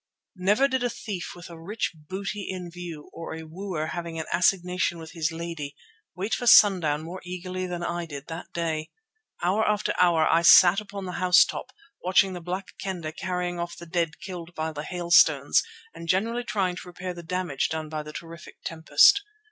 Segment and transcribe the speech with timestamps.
[0.37, 4.25] Never did a thief with a rich booty in view, or a wooer having an
[4.33, 5.75] assignation with his lady,
[6.15, 8.89] wait for sundown more eagerly than I did that day.
[9.43, 11.71] Hour after hour I sat upon the house top,
[12.03, 15.61] watching the Black Kendah carrying off the dead killed by the hailstones
[15.93, 19.21] and generally trying to repair the damage done by the terrific tempest.